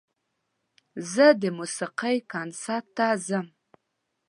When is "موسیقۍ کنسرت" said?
1.57-2.85